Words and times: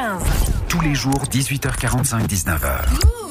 15. 0.00 0.22
Tous 0.68 0.80
les 0.80 0.94
jours, 0.94 1.24
18h45, 1.30 2.26
19h. 2.26 3.29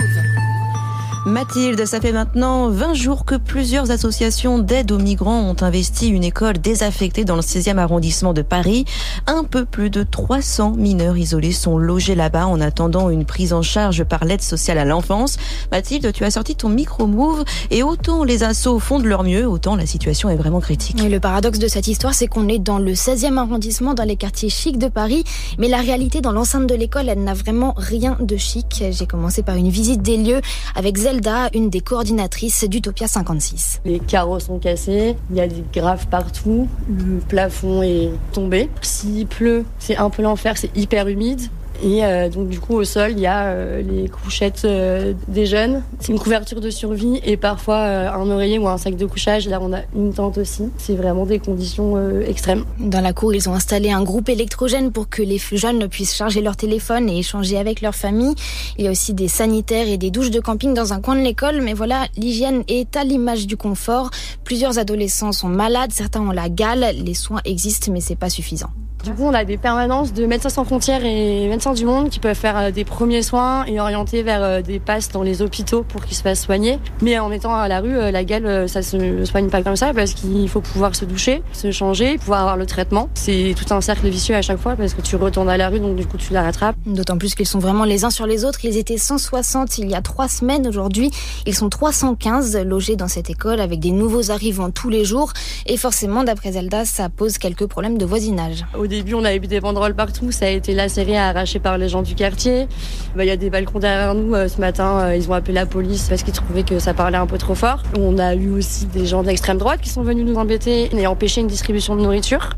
Mathilde, 1.25 1.85
ça 1.85 1.99
fait 1.99 2.13
maintenant 2.13 2.69
20 2.69 2.93
jours 2.93 3.25
que 3.25 3.35
plusieurs 3.35 3.91
associations 3.91 4.57
d'aide 4.57 4.91
aux 4.93 4.97
migrants 4.97 5.41
ont 5.41 5.55
investi 5.61 6.07
une 6.07 6.23
école 6.23 6.59
désaffectée 6.59 7.25
dans 7.25 7.35
le 7.35 7.41
16e 7.41 7.77
arrondissement 7.77 8.33
de 8.33 8.41
Paris. 8.41 8.85
Un 9.27 9.43
peu 9.43 9.65
plus 9.65 9.89
de 9.89 10.03
300 10.03 10.75
mineurs 10.77 11.17
isolés 11.17 11.51
sont 11.51 11.77
logés 11.77 12.15
là-bas 12.15 12.47
en 12.47 12.61
attendant 12.61 13.09
une 13.09 13.25
prise 13.25 13.51
en 13.51 13.61
charge 13.61 14.05
par 14.05 14.23
l'aide 14.23 14.41
sociale 14.41 14.77
à 14.77 14.85
l'enfance. 14.85 15.37
Mathilde, 15.73 16.13
tu 16.13 16.23
as 16.23 16.31
sorti 16.31 16.55
ton 16.55 16.69
micro-move 16.69 17.43
et 17.69 17.83
autant 17.83 18.23
les 18.23 18.43
assos 18.43 18.79
font 18.79 18.99
de 18.99 19.07
leur 19.07 19.23
mieux, 19.23 19.45
autant 19.45 19.75
la 19.75 19.85
situation 19.85 20.29
est 20.29 20.37
vraiment 20.37 20.61
critique. 20.61 21.03
Et 21.03 21.09
le 21.09 21.19
paradoxe 21.19 21.59
de 21.59 21.67
cette 21.67 21.87
histoire, 21.87 22.13
c'est 22.13 22.27
qu'on 22.27 22.47
est 22.47 22.59
dans 22.59 22.79
le 22.79 22.93
16e 22.93 23.37
arrondissement, 23.37 23.93
dans 23.93 24.05
les 24.05 24.15
quartiers 24.15 24.49
chics 24.49 24.79
de 24.79 24.87
Paris, 24.87 25.25
mais 25.57 25.67
la 25.67 25.79
réalité 25.79 26.21
dans 26.21 26.31
l'enceinte 26.31 26.65
de 26.65 26.75
l'école, 26.75 27.09
elle 27.09 27.23
n'a 27.25 27.33
vraiment 27.33 27.73
rien 27.75 28.15
de 28.21 28.37
chic. 28.37 28.85
J'ai 28.89 29.05
commencé 29.05 29.43
par 29.43 29.57
une 29.57 29.69
visite 29.69 30.01
des 30.01 30.15
lieux 30.15 30.41
avec 30.75 30.97
Zelda, 31.09 31.49
une 31.55 31.71
des 31.71 31.81
coordinatrices 31.81 32.65
d'Utopia 32.65 33.07
56. 33.07 33.81
Les 33.83 33.99
carreaux 33.99 34.39
sont 34.39 34.59
cassés, 34.59 35.15
il 35.31 35.37
y 35.37 35.41
a 35.41 35.47
des 35.47 35.63
graves 35.73 36.05
partout, 36.05 36.67
le 36.87 37.17
plafond 37.17 37.81
est 37.81 38.11
tombé. 38.31 38.69
S'il 38.83 39.25
pleut, 39.25 39.65
c'est 39.79 39.97
un 39.97 40.11
peu 40.11 40.21
l'enfer, 40.21 40.55
c'est 40.55 40.69
hyper 40.77 41.07
humide. 41.07 41.41
Et 41.81 42.03
euh, 42.03 42.29
donc 42.29 42.49
du 42.49 42.59
coup 42.59 42.75
au 42.75 42.83
sol 42.83 43.11
il 43.11 43.19
y 43.19 43.27
a 43.27 43.47
euh, 43.47 43.81
les 43.81 44.09
couchettes 44.09 44.63
euh, 44.65 45.13
des 45.27 45.45
jeunes. 45.45 45.81
C'est 45.99 46.11
une 46.11 46.19
couverture 46.19 46.59
de 46.59 46.69
survie 46.69 47.21
et 47.23 47.37
parfois 47.37 47.77
un 47.77 48.29
oreiller 48.29 48.59
ou 48.59 48.67
un 48.67 48.77
sac 48.77 48.95
de 48.95 49.05
couchage. 49.05 49.47
Là 49.47 49.59
on 49.61 49.73
a 49.73 49.81
une 49.95 50.13
tente 50.13 50.37
aussi. 50.37 50.69
C'est 50.77 50.95
vraiment 50.95 51.25
des 51.25 51.39
conditions 51.39 51.97
extrêmes. 52.21 52.65
Dans 52.79 53.01
la 53.01 53.13
cour, 53.13 53.33
ils 53.33 53.49
ont 53.49 53.53
installé 53.53 53.91
un 53.91 54.03
groupe 54.03 54.29
électrogène 54.29 54.91
pour 54.91 55.09
que 55.09 55.21
les 55.21 55.37
jeunes 55.37 55.87
puissent 55.87 56.15
charger 56.15 56.41
leur 56.41 56.57
téléphone 56.57 57.09
et 57.09 57.19
échanger 57.19 57.57
avec 57.57 57.81
leur 57.81 57.95
famille. 57.95 58.35
Il 58.77 58.85
y 58.85 58.87
a 58.87 58.91
aussi 58.91 59.13
des 59.13 59.27
sanitaires 59.27 59.87
et 59.87 59.97
des 59.97 60.11
douches 60.11 60.31
de 60.31 60.39
camping 60.39 60.73
dans 60.73 60.93
un 60.93 61.01
coin 61.01 61.15
de 61.15 61.21
l'école, 61.21 61.61
mais 61.61 61.73
voilà, 61.73 62.07
l'hygiène 62.17 62.63
est 62.67 62.95
à 62.95 63.03
l'image 63.03 63.47
du 63.47 63.57
confort. 63.57 64.09
Plusieurs 64.43 64.79
adolescents 64.79 65.31
sont 65.31 65.49
malades, 65.49 65.91
certains 65.91 66.21
ont 66.21 66.31
la 66.31 66.49
gale, 66.49 66.95
les 67.03 67.13
soins 67.13 67.41
existent 67.45 67.91
mais 67.91 68.01
c'est 68.01 68.15
pas 68.15 68.29
suffisant. 68.29 68.69
Du 69.03 69.13
coup, 69.13 69.23
on 69.23 69.33
a 69.33 69.45
des 69.45 69.57
permanences 69.57 70.13
de 70.13 70.25
médecins 70.25 70.49
sans 70.49 70.65
frontières 70.65 71.05
et 71.05 71.47
médecins 71.47 71.73
du 71.73 71.85
monde 71.85 72.09
qui 72.09 72.19
peuvent 72.19 72.35
faire 72.35 72.57
euh, 72.57 72.71
des 72.71 72.83
premiers 72.83 73.21
soins 73.21 73.63
et 73.65 73.79
orienter 73.79 74.23
vers 74.23 74.43
euh, 74.43 74.61
des 74.61 74.79
passes 74.79 75.07
dans 75.09 75.23
les 75.23 75.41
hôpitaux 75.41 75.83
pour 75.83 76.03
qu'ils 76.03 76.17
se 76.17 76.21
fassent 76.21 76.41
soigner. 76.41 76.79
Mais 77.01 77.17
en 77.17 77.29
mettant 77.29 77.55
à 77.55 77.69
la 77.69 77.79
rue, 77.79 77.95
euh, 77.95 78.11
la 78.11 78.25
gale, 78.25 78.67
ça 78.67 78.81
se 78.81 79.23
soigne 79.23 79.49
pas 79.49 79.63
comme 79.63 79.77
ça 79.77 79.93
parce 79.93 80.13
qu'il 80.13 80.49
faut 80.49 80.59
pouvoir 80.59 80.95
se 80.95 81.05
doucher, 81.05 81.41
se 81.53 81.71
changer, 81.71 82.17
pouvoir 82.17 82.41
avoir 82.41 82.57
le 82.57 82.65
traitement. 82.65 83.07
C'est 83.13 83.55
tout 83.55 83.73
un 83.73 83.79
cercle 83.79 84.09
vicieux 84.09 84.35
à 84.35 84.41
chaque 84.41 84.59
fois 84.59 84.75
parce 84.75 84.93
que 84.93 85.01
tu 85.01 85.15
retournes 85.15 85.49
à 85.49 85.55
la 85.55 85.69
rue, 85.69 85.79
donc 85.79 85.95
du 85.95 86.05
coup 86.05 86.17
tu 86.17 86.33
la 86.33 86.41
rattrapes. 86.41 86.75
D'autant 86.85 87.17
plus 87.17 87.35
qu'ils 87.35 87.47
sont 87.47 87.59
vraiment 87.59 87.85
les 87.85 88.03
uns 88.03 88.09
sur 88.09 88.27
les 88.27 88.43
autres. 88.43 88.65
Ils 88.65 88.75
étaient 88.75 88.97
160 88.97 89.77
il 89.77 89.89
y 89.89 89.95
a 89.95 90.01
trois 90.01 90.27
semaines. 90.27 90.67
Aujourd'hui, 90.67 91.09
ils 91.45 91.55
sont 91.55 91.69
315 91.69 92.57
logés 92.65 92.97
dans 92.97 93.07
cette 93.07 93.29
école 93.29 93.61
avec 93.61 93.79
des 93.79 93.91
nouveaux 93.91 94.29
arrivants 94.29 94.71
tous 94.71 94.89
les 94.89 95.05
jours. 95.05 95.31
Et 95.67 95.77
forcément, 95.77 96.25
d'après 96.25 96.51
Zelda, 96.51 96.83
ça 96.83 97.07
pose 97.07 97.37
quelques 97.37 97.65
problèmes 97.65 97.97
de 97.97 98.05
voisinage. 98.05 98.65
Au 98.77 98.88
début, 98.89 99.13
on 99.13 99.23
avait 99.23 99.39
vu 99.39 99.47
des 99.47 99.61
banderoles 99.61 99.95
partout. 99.95 100.31
Ça 100.31 100.45
a 100.45 100.49
été 100.49 100.73
lacéré, 100.73 101.17
arraché 101.17 101.59
par 101.59 101.77
les 101.77 101.87
gens 101.87 102.01
du 102.01 102.15
quartier. 102.15 102.67
Bah, 103.15 103.23
Il 103.23 103.27
y 103.27 103.31
a 103.31 103.37
des 103.37 103.49
balcons 103.49 103.79
derrière 103.79 104.13
nous. 104.13 104.35
Euh, 104.35 104.47
Ce 104.49 104.59
matin, 104.59 104.99
euh, 104.99 105.15
ils 105.15 105.29
ont 105.29 105.33
appelé 105.33 105.53
la 105.53 105.65
police 105.65 106.09
parce 106.09 106.23
qu'ils 106.23 106.33
trouvaient 106.33 106.63
que 106.63 106.79
ça 106.79 106.93
parlait 106.93 107.17
un 107.17 107.27
peu 107.27 107.37
trop 107.37 107.55
fort. 107.55 107.83
On 107.97 108.17
a 108.17 108.35
eu 108.35 108.49
aussi 108.49 108.85
des 108.87 109.05
gens 109.05 109.23
d'extrême 109.23 109.57
droite 109.57 109.79
qui 109.81 109.89
sont 109.89 110.03
venus 110.03 110.25
nous 110.25 110.35
embêter 110.35 110.89
et 110.93 111.07
empêcher 111.07 111.41
une 111.41 111.47
distribution 111.47 111.95
de 111.95 112.01
nourriture. 112.01 112.49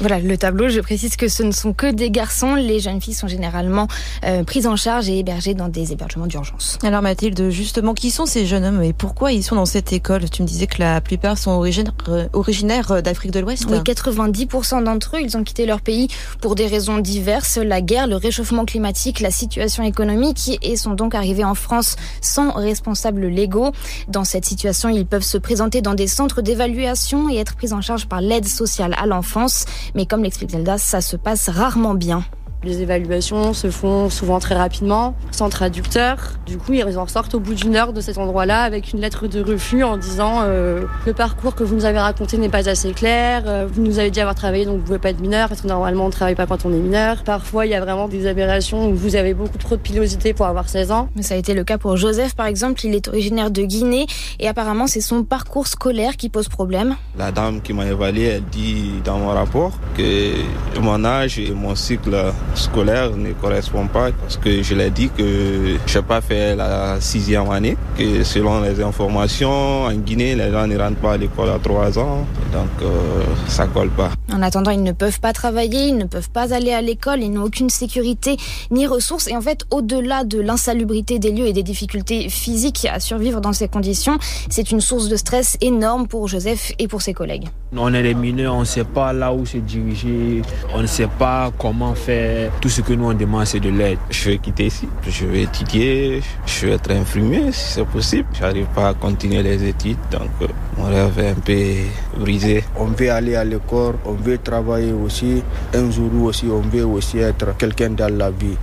Voilà 0.00 0.18
le 0.20 0.36
tableau. 0.36 0.68
Je 0.68 0.80
précise 0.80 1.16
que 1.16 1.28
ce 1.28 1.42
ne 1.42 1.52
sont 1.52 1.72
que 1.72 1.90
des 1.90 2.10
garçons. 2.10 2.54
Les 2.54 2.80
jeunes 2.80 3.00
filles 3.00 3.14
sont 3.14 3.28
généralement 3.28 3.88
euh, 4.24 4.44
prises 4.44 4.66
en 4.66 4.76
charge 4.76 5.08
et 5.08 5.18
hébergées 5.18 5.54
dans 5.54 5.68
des 5.68 5.92
hébergements 5.92 6.26
d'urgence. 6.26 6.78
Alors 6.82 7.02
Mathilde, 7.02 7.50
justement, 7.50 7.94
qui 7.94 8.10
sont 8.10 8.26
ces 8.26 8.46
jeunes 8.46 8.64
hommes 8.64 8.82
et 8.82 8.92
pourquoi 8.92 9.32
ils 9.32 9.42
sont 9.42 9.56
dans 9.56 9.66
cette 9.66 9.92
école? 9.92 10.28
Tu 10.28 10.42
me 10.42 10.46
disais 10.46 10.66
que 10.66 10.80
la 10.80 11.00
plupart 11.00 11.38
sont 11.38 11.52
originaires, 11.52 11.94
euh, 12.08 12.28
originaires 12.34 13.02
d'Afrique 13.02 13.32
de 13.32 13.40
l'Ouest. 13.40 13.66
Oui, 13.70 13.78
90% 13.78 14.84
d'entre 14.84 15.16
eux, 15.16 15.20
ils 15.22 15.36
ont 15.36 15.44
quitté 15.44 15.64
leur 15.64 15.80
pays 15.80 16.08
pour 16.40 16.54
des 16.54 16.66
raisons 16.66 16.98
diverses, 16.98 17.56
la 17.56 17.80
guerre, 17.80 18.06
le 18.06 18.16
réchauffement 18.16 18.64
climatique, 18.64 19.20
la 19.20 19.30
situation 19.30 19.82
économique, 19.82 20.58
et 20.62 20.76
sont 20.76 20.94
donc 20.94 21.14
arrivés 21.14 21.44
en 21.44 21.54
France 21.54 21.96
sans 22.20 22.52
responsables 22.52 23.26
légaux. 23.26 23.72
Dans 24.08 24.24
cette 24.24 24.44
situation, 24.44 24.88
ils 24.88 25.06
peuvent 25.06 25.22
se 25.22 25.38
présenter 25.38 25.80
dans 25.80 25.94
des 25.94 26.06
centres 26.06 26.42
d'évaluation 26.42 27.30
et 27.30 27.36
être 27.36 27.56
pris 27.56 27.72
en 27.72 27.80
charge 27.80 28.06
par 28.06 28.20
l'aide 28.20 28.46
sociale 28.46 28.94
à 28.98 29.06
l'enfance. 29.06 29.64
Mais 29.94 30.06
comme 30.06 30.22
l'explique 30.22 30.50
Zelda, 30.50 30.78
ça 30.78 31.00
se 31.00 31.16
passe 31.16 31.48
rarement 31.48 31.94
bien. 31.94 32.24
Les 32.64 32.82
évaluations 32.82 33.52
se 33.52 33.70
font 33.70 34.10
souvent 34.10 34.40
très 34.40 34.54
rapidement, 34.56 35.14
sans 35.30 35.48
traducteur. 35.48 36.16
Du 36.46 36.58
coup, 36.58 36.72
ils 36.72 36.98
en 36.98 37.06
sortent 37.06 37.34
au 37.34 37.38
bout 37.40 37.54
d'une 37.54 37.76
heure 37.76 37.92
de 37.92 38.00
cet 38.00 38.18
endroit-là 38.18 38.62
avec 38.62 38.92
une 38.92 39.00
lettre 39.00 39.28
de 39.28 39.40
refus 39.42 39.84
en 39.84 39.96
disant 39.96 40.40
euh, 40.42 40.82
le 41.06 41.12
parcours 41.12 41.54
que 41.54 41.62
vous 41.62 41.76
nous 41.76 41.84
avez 41.84 41.98
raconté 42.00 42.38
n'est 42.38 42.48
pas 42.48 42.68
assez 42.68 42.92
clair. 42.92 43.44
euh, 43.46 43.68
vous 43.70 43.82
nous 43.82 43.98
avez 43.98 44.10
dit 44.10 44.20
avoir 44.20 44.34
travaillé, 44.34 44.64
donc 44.64 44.78
vous 44.78 44.82
pouvez 44.84 44.98
pas 44.98 45.10
être 45.10 45.20
mineur 45.20 45.48
parce 45.48 45.60
que 45.60 45.68
normalement 45.68 46.04
on 46.04 46.08
ne 46.08 46.12
travaille 46.12 46.34
pas 46.34 46.46
quand 46.46 46.64
on 46.64 46.72
est 46.72 46.78
mineur. 46.78 47.22
Parfois, 47.24 47.66
il 47.66 47.70
y 47.70 47.74
a 47.74 47.80
vraiment 47.80 48.08
des 48.08 48.26
aberrations 48.26 48.88
où 48.88 48.94
vous 48.94 49.14
avez 49.14 49.34
beaucoup 49.34 49.58
trop 49.58 49.76
de 49.76 49.80
pilosité 49.80 50.32
pour 50.32 50.46
avoir 50.46 50.68
16 50.68 50.90
ans. 50.90 51.08
Mais 51.14 51.22
ça 51.22 51.34
a 51.34 51.36
été 51.36 51.54
le 51.54 51.62
cas 51.62 51.78
pour 51.78 51.96
Joseph, 51.96 52.34
par 52.34 52.46
exemple. 52.46 52.84
Il 52.84 52.94
est 52.94 53.06
originaire 53.06 53.50
de 53.52 53.62
Guinée 53.62 54.06
et 54.40 54.48
apparemment 54.48 54.86
c'est 54.88 55.00
son 55.00 55.22
parcours 55.22 55.66
scolaire 55.68 56.16
qui 56.16 56.28
pose 56.30 56.48
problème. 56.48 56.96
La 57.16 57.30
dame 57.30 57.60
qui 57.60 57.72
m'a 57.72 57.86
évalué, 57.86 58.24
elle 58.24 58.44
dit 58.44 58.90
dans 59.04 59.18
mon 59.18 59.28
rapport 59.28 59.72
que 59.96 60.32
mon 60.80 61.04
âge 61.04 61.38
et 61.38 61.52
mon 61.52 61.74
cycle 61.76 62.16
scolaire 62.56 63.16
ne 63.16 63.32
correspondent 63.32 63.90
pas 63.90 64.10
parce 64.12 64.36
que 64.36 64.62
je 64.62 64.74
l'ai 64.74 64.90
dit 64.90 65.10
que 65.10 65.76
je 65.86 65.98
n'ai 65.98 66.04
pas 66.04 66.20
fait 66.20 66.56
la 66.56 67.00
sixième 67.00 67.50
année, 67.50 67.76
que 67.96 68.24
selon 68.24 68.60
les 68.62 68.80
informations, 68.82 69.84
en 69.84 69.92
Guinée, 69.94 70.34
les 70.34 70.50
gens 70.50 70.66
ne 70.66 70.78
rentrent 70.78 71.00
pas 71.00 71.12
à 71.12 71.16
l'école 71.16 71.50
à 71.50 71.58
trois 71.58 71.98
ans, 71.98 72.26
donc 72.52 72.68
euh, 72.82 73.22
ça 73.48 73.66
colle 73.66 73.90
pas. 73.90 74.10
En 74.32 74.42
attendant, 74.42 74.70
ils 74.70 74.82
ne 74.82 74.92
peuvent 74.92 75.20
pas 75.20 75.32
travailler, 75.32 75.88
ils 75.88 75.96
ne 75.96 76.04
peuvent 76.04 76.30
pas 76.30 76.52
aller 76.52 76.72
à 76.72 76.82
l'école, 76.82 77.22
ils 77.22 77.30
n'ont 77.30 77.44
aucune 77.44 77.70
sécurité 77.70 78.36
ni 78.70 78.86
ressources. 78.86 79.28
Et 79.28 79.36
en 79.36 79.40
fait, 79.40 79.64
au-delà 79.70 80.24
de 80.24 80.40
l'insalubrité 80.40 81.18
des 81.18 81.32
lieux 81.32 81.46
et 81.46 81.52
des 81.52 81.62
difficultés 81.62 82.28
physiques 82.28 82.86
à 82.90 83.00
survivre 83.00 83.40
dans 83.40 83.52
ces 83.52 83.68
conditions, 83.68 84.18
c'est 84.50 84.70
une 84.70 84.80
source 84.80 85.08
de 85.08 85.16
stress 85.16 85.56
énorme 85.60 86.06
pour 86.08 86.28
Joseph 86.28 86.72
et 86.78 86.88
pour 86.88 87.02
ses 87.02 87.14
collègues. 87.14 87.48
On 87.76 87.92
est 87.92 88.02
des 88.02 88.14
mineurs, 88.14 88.54
on 88.54 88.60
ne 88.60 88.64
sait 88.64 88.84
pas 88.84 89.12
là 89.12 89.32
où 89.32 89.44
se 89.44 89.58
diriger, 89.58 90.42
on 90.74 90.82
ne 90.82 90.86
sait 90.86 91.08
pas 91.18 91.50
comment 91.58 91.94
faire. 91.94 92.45
Tout 92.60 92.68
ce 92.68 92.80
que 92.80 92.92
nous 92.92 93.06
on 93.06 93.14
demande, 93.14 93.46
c'est 93.46 93.60
de 93.60 93.70
l'aide. 93.70 93.98
Je 94.10 94.30
vais 94.30 94.38
quitter 94.38 94.66
ici, 94.66 94.88
je 95.08 95.26
vais 95.26 95.42
étudier, 95.42 96.22
je 96.46 96.66
vais 96.66 96.72
être 96.72 96.90
infirmier 96.90 97.52
si 97.52 97.72
c'est 97.74 97.86
possible. 97.86 98.28
J'arrive 98.38 98.66
pas 98.74 98.88
à 98.88 98.94
continuer 98.94 99.42
les 99.42 99.62
études, 99.64 99.98
donc 100.10 100.30
euh, 100.42 100.46
mon 100.76 100.84
rêve 100.84 101.18
est 101.18 101.30
un 101.30 101.34
peu 101.34 102.20
brisé. 102.20 102.64
On 102.76 102.86
veut 102.86 103.10
aller 103.10 103.36
à 103.36 103.44
l'école, 103.44 103.96
on 104.04 104.12
veut 104.12 104.38
travailler 104.38 104.92
aussi. 104.92 105.42
Un 105.74 105.90
jour 105.90 106.10
aussi, 106.24 106.46
on 106.46 106.60
veut 106.60 106.84
aussi 106.86 107.18
être 107.18 107.56
quelqu'un 107.56 107.90
dans 107.90 108.14
la 108.14 108.30
vie. 108.30 108.56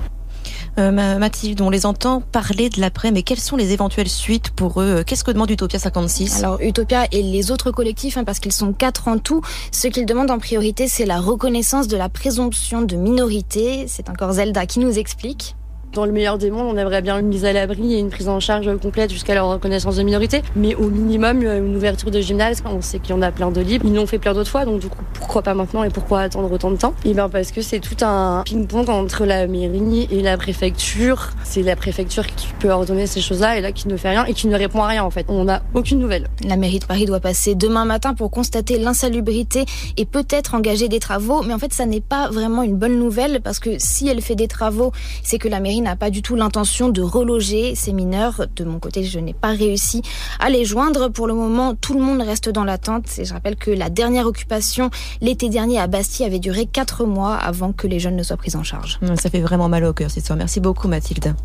Euh, 0.79 0.91
Ma- 0.91 1.19
Mathilde, 1.19 1.61
on 1.61 1.69
les 1.69 1.85
entend 1.85 2.19
parler 2.21 2.69
de 2.69 2.81
l'après, 2.81 3.11
mais 3.11 3.21
quelles 3.21 3.39
sont 3.39 3.55
les 3.55 3.73
éventuelles 3.73 4.09
suites 4.09 4.49
pour 4.49 4.81
eux? 4.81 5.03
Qu'est-ce 5.05 5.23
que 5.23 5.29
demande 5.31 5.51
Utopia 5.51 5.77
56 5.77 6.37
Alors 6.39 6.59
Utopia 6.61 7.05
et 7.11 7.21
les 7.21 7.51
autres 7.51 7.69
collectifs, 7.71 8.17
hein, 8.17 8.23
parce 8.23 8.39
qu'ils 8.39 8.51
sont 8.53 8.73
quatre 8.73 9.07
en 9.07 9.19
tout, 9.19 9.41
ce 9.71 9.87
qu'ils 9.87 10.07
demandent 10.07 10.31
en 10.31 10.39
priorité, 10.39 10.87
c'est 10.87 11.05
la 11.05 11.19
reconnaissance 11.19 11.87
de 11.87 11.95
la 11.95 12.09
présomption 12.09 12.81
de 12.81 12.95
minorité. 12.95 13.85
C'est 13.87 14.09
encore 14.09 14.33
Zelda 14.33 14.65
qui 14.65 14.79
nous 14.79 14.97
explique. 14.97 15.55
Dans 15.93 16.07
le 16.07 16.11
meilleur 16.11 16.39
des 16.39 16.49
mondes, 16.49 16.73
on 16.73 16.75
aimerait 16.75 17.03
bien 17.03 17.19
une 17.19 17.27
mise 17.27 17.45
à 17.45 17.53
l'abri 17.53 17.93
et 17.93 17.99
une 17.99 18.09
prise 18.09 18.27
en 18.27 18.39
charge 18.39 18.67
complète 18.79 19.11
jusqu'à 19.11 19.35
leur 19.35 19.47
reconnaissance 19.47 19.97
de 19.97 20.01
minorité. 20.01 20.41
Mais 20.55 20.73
au 20.73 20.89
minimum, 20.89 21.43
euh, 21.43 21.59
une 21.59 21.75
ouverture 21.75 22.09
de 22.09 22.19
gymnase. 22.19 22.63
On 22.65 22.81
sait 22.81 22.97
qu'il 22.97 23.11
y 23.11 23.13
en 23.13 23.21
a 23.21 23.31
plein 23.31 23.51
de 23.51 23.61
libres. 23.61 23.85
Ils 23.87 23.93
l'ont 23.93 24.07
fait 24.07 24.17
plein 24.17 24.33
d'autres 24.33 24.49
fois, 24.49 24.65
donc 24.65 24.79
du 24.79 24.87
coup, 24.87 25.03
pourquoi 25.13 25.43
pas 25.43 25.53
maintenant 25.53 25.83
et 25.83 25.91
pourquoi 25.91 26.21
attendre 26.21 26.51
autant 26.51 26.71
de 26.71 26.77
temps? 26.77 26.95
Et 27.05 27.13
bien 27.13 27.29
parce 27.29 27.51
que 27.51 27.61
c'est 27.61 27.79
tout 27.79 28.03
un 28.03 28.41
ping-pong 28.43 28.89
entre 28.89 29.25
la 29.25 29.45
mairie 29.45 30.07
et 30.09 30.23
la 30.23 30.35
préfecture. 30.35 31.29
C'est 31.43 31.61
la 31.61 31.75
préfecture 31.75 32.25
qui 32.25 32.47
peut 32.59 32.71
ordonner 32.71 33.05
ces 33.05 33.21
choses-là 33.21 33.59
et 33.59 33.61
là 33.61 33.71
qui 33.71 33.87
ne 33.87 33.95
fait 33.95 34.09
rien 34.09 34.25
et 34.25 34.33
qui 34.33 34.47
ne 34.47 34.57
répond 34.57 34.81
à 34.81 34.87
rien 34.87 35.03
en 35.03 35.11
fait. 35.11 35.27
On 35.29 35.43
n'a 35.43 35.61
aucune 35.75 35.99
nouvelle. 35.99 36.27
La 36.43 36.57
mairie 36.57 36.79
de 36.79 36.85
Paris 36.85 37.05
doit 37.05 37.19
passer 37.19 37.53
demain 37.53 37.85
matin 37.85 38.15
pour 38.15 38.31
constater 38.31 38.79
l'insalubrité 38.79 39.65
et 39.97 40.05
peut-être 40.05 40.55
engager 40.55 40.87
des 40.87 40.99
travaux. 40.99 41.43
Mais 41.43 41.53
en 41.53 41.59
fait, 41.59 41.71
ça 41.71 41.85
n'est 41.85 42.01
pas 42.01 42.31
vraiment 42.31 42.63
une 42.63 42.77
bonne 42.77 42.97
nouvelle 42.97 43.41
parce 43.43 43.59
que 43.59 43.77
si 43.77 44.07
elle 44.07 44.21
fait 44.21 44.33
des 44.33 44.47
travaux, 44.47 44.91
c'est 45.21 45.37
que 45.37 45.47
la 45.47 45.59
mairie 45.59 45.82
n'a 45.83 45.95
pas 45.95 46.09
du 46.09 46.21
tout 46.21 46.35
l'intention 46.35 46.89
de 46.89 47.01
reloger 47.01 47.75
ces 47.75 47.93
mineurs. 47.93 48.47
De 48.55 48.63
mon 48.63 48.79
côté, 48.79 49.03
je 49.03 49.19
n'ai 49.19 49.33
pas 49.33 49.51
réussi 49.51 50.01
à 50.39 50.49
les 50.49 50.65
joindre. 50.65 51.09
Pour 51.09 51.27
le 51.27 51.33
moment, 51.33 51.75
tout 51.75 51.93
le 51.93 51.99
monde 51.99 52.21
reste 52.21 52.49
dans 52.49 52.63
l'attente. 52.63 53.05
Et 53.19 53.25
je 53.25 53.33
rappelle 53.33 53.55
que 53.55 53.71
la 53.71 53.89
dernière 53.89 54.25
occupation 54.25 54.89
l'été 55.21 55.49
dernier 55.49 55.79
à 55.79 55.87
Bastille 55.87 56.25
avait 56.25 56.39
duré 56.39 56.65
quatre 56.65 57.05
mois 57.05 57.35
avant 57.35 57.73
que 57.73 57.87
les 57.87 57.99
jeunes 57.99 58.15
ne 58.15 58.23
soient 58.23 58.37
pris 58.37 58.55
en 58.55 58.63
charge. 58.63 58.99
Ça 59.21 59.29
fait 59.29 59.41
vraiment 59.41 59.69
mal 59.69 59.83
au 59.83 59.93
cœur 59.93 60.09
cette 60.09 60.17
histoire. 60.17 60.37
Merci 60.37 60.59
beaucoup 60.59 60.87
Mathilde. 60.87 61.35